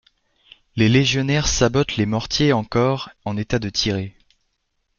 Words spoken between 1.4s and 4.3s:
sabotent les mortiers encore en état de tirer.